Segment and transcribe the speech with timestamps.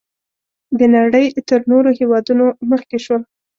[0.79, 3.21] د نړۍ تر نورو هېوادونو مخکې شول.